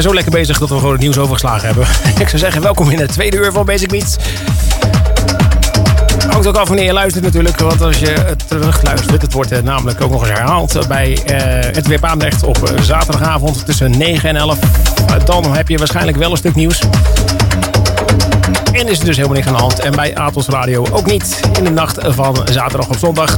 [0.00, 1.86] zijn zo lekker bezig dat we gewoon het nieuws overgeslagen hebben.
[2.22, 4.16] Ik zou zeggen, welkom in het tweede uur van Basic Beats.
[6.28, 7.58] Hangt ook af wanneer je luistert natuurlijk.
[7.58, 11.18] Want als je het terugluistert, het wordt namelijk ook nog eens herhaald bij
[11.72, 14.58] het weer Baanrecht op zaterdagavond tussen 9 en 11.
[15.24, 16.82] Dan heb je waarschijnlijk wel een stuk nieuws.
[18.72, 19.80] En is er dus helemaal niks aan de hand.
[19.80, 23.36] En bij Atos Radio ook niet in de nacht van zaterdag op zondag.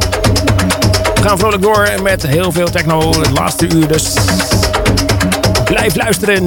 [1.14, 3.10] We gaan vrolijk door met heel veel techno.
[3.20, 4.14] Het laatste uur dus.
[5.66, 6.44] Blijf luisteren.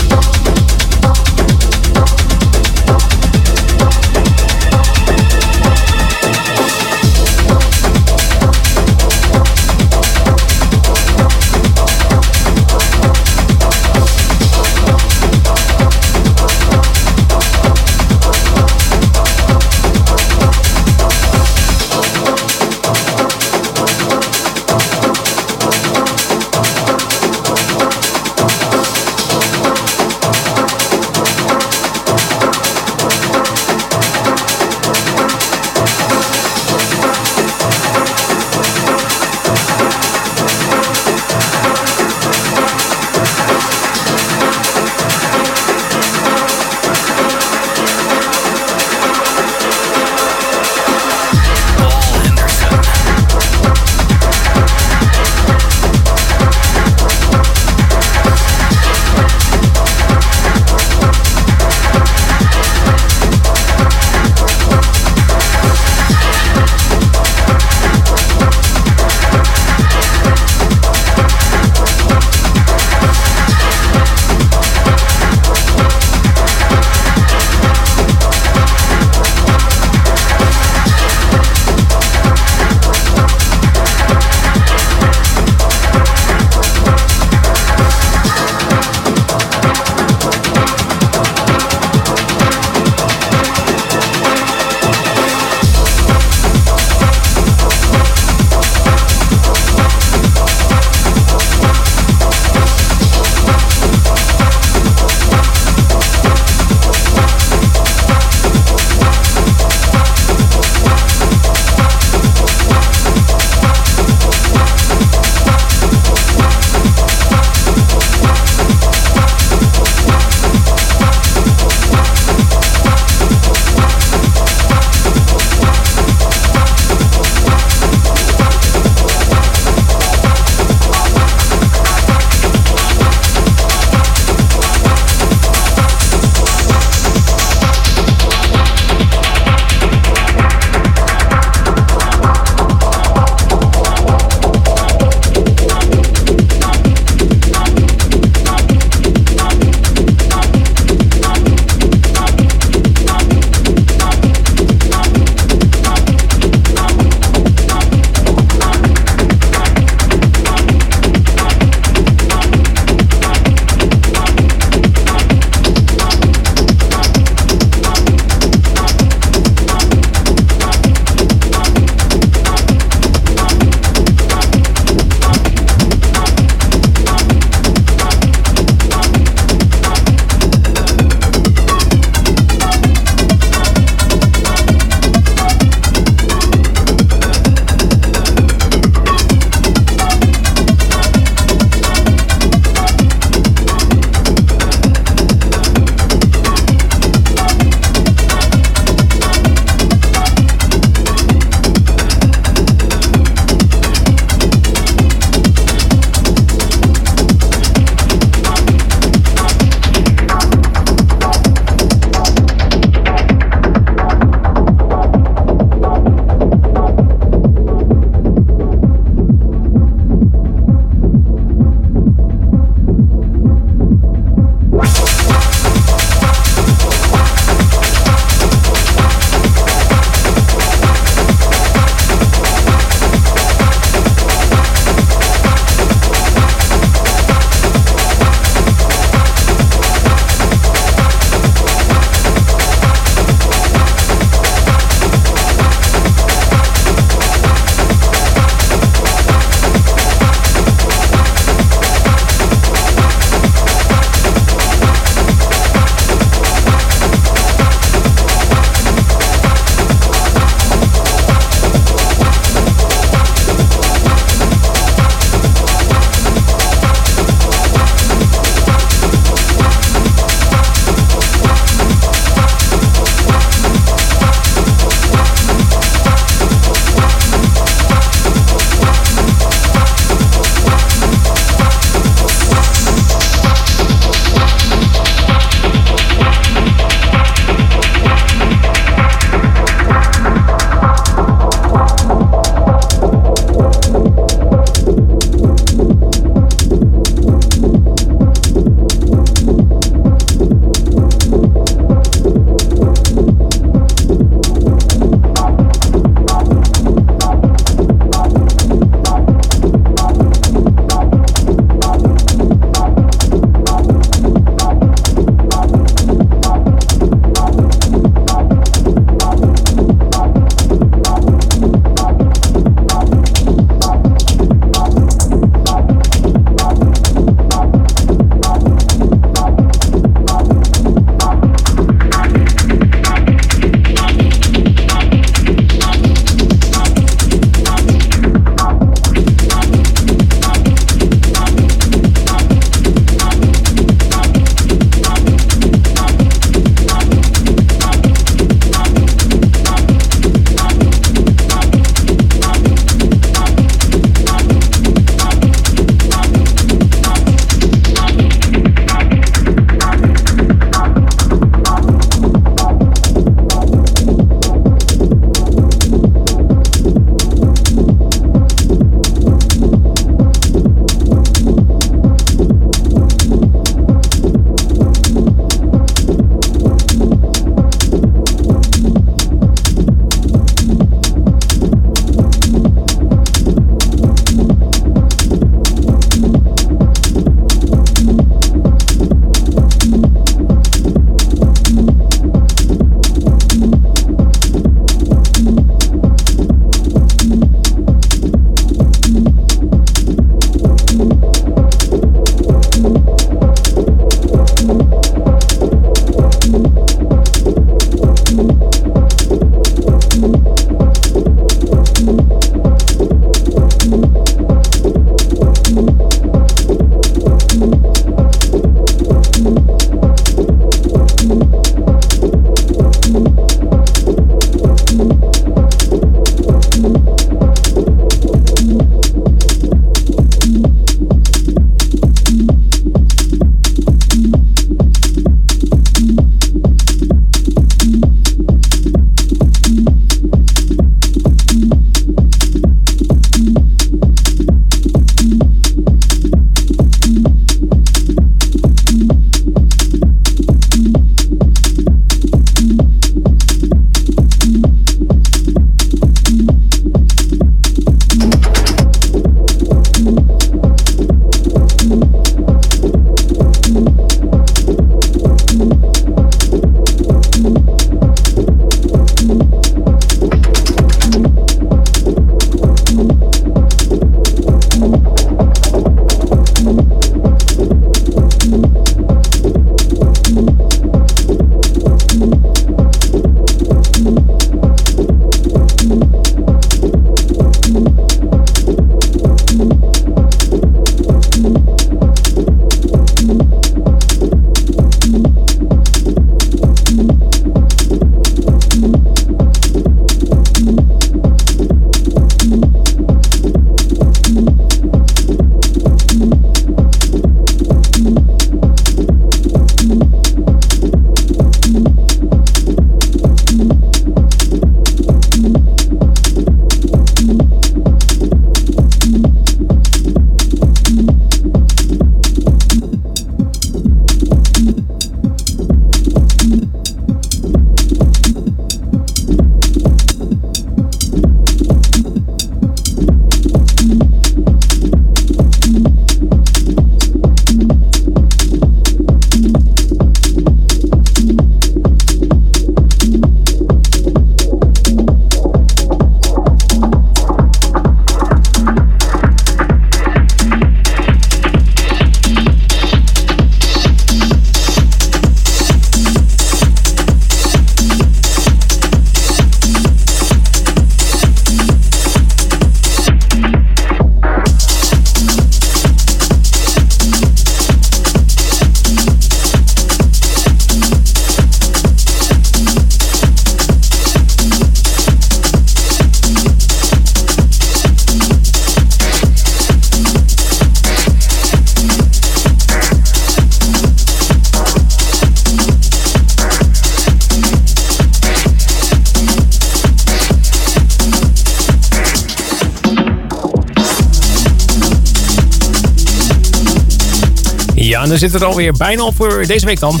[597.82, 600.00] Ja, en dan zit het alweer bijna op voor deze week dan.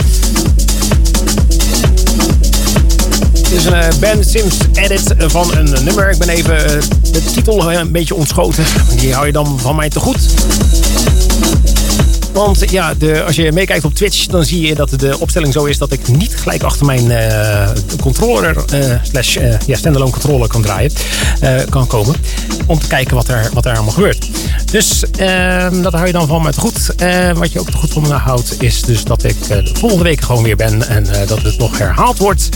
[3.36, 6.10] Het is een uh, Ben Sims edit van een nummer.
[6.10, 8.64] Ik ben even uh, de titel een beetje ontschoten.
[8.96, 10.18] Die hou je dan van mij te goed.
[12.32, 15.64] Want ja, de, als je meekijkt op Twitch, dan zie je dat de opstelling zo
[15.64, 17.68] is dat ik niet gelijk achter mijn uh,
[18.00, 18.64] controller,
[19.02, 20.92] slash ja, standalone controller kan draaien,
[21.68, 22.14] kan komen.
[22.66, 24.28] Om te kijken wat er, wat er allemaal gebeurt.
[24.72, 26.94] Dus ehm, dat hou je dan van me te goed.
[27.34, 29.36] wat je ook goed van me houdt, is dus dat ik
[29.72, 30.88] volgende week gewoon weer ben.
[30.88, 32.48] En dat het nog herhaald wordt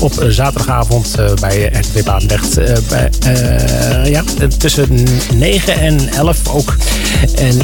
[0.00, 2.54] op zaterdagavond bij RTV Baandrecht.
[2.88, 3.10] bij,
[4.04, 4.22] ja,
[4.58, 6.76] tussen 9 en 11 ook.
[7.34, 7.58] En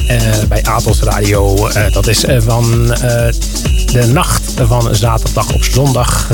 [0.48, 2.98] bij Atos Radio uh, dat is uh, van uh,
[3.92, 6.28] de nacht van zaterdag op zondag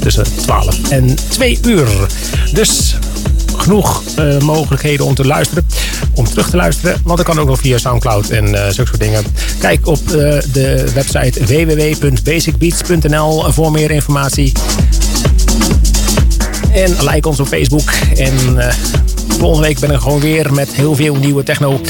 [0.00, 1.88] tussen 12 en 2 uur.
[2.52, 2.96] Dus
[3.56, 4.02] genoeg
[4.40, 5.66] mogelijkheden om te luisteren.
[6.14, 7.00] Om terug te luisteren.
[7.04, 9.24] Want dat kan ook nog via Soundcloud en zulke soort dingen.
[9.58, 10.08] Kijk op
[10.52, 14.52] de website www.basicbeats.nl voor meer informatie.
[16.72, 17.90] En like ons op Facebook.
[18.16, 18.34] En
[19.38, 21.80] volgende week ben ik gewoon weer met heel veel nieuwe techno.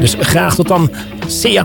[0.00, 0.90] Dus graag tot dan.
[1.26, 1.60] See.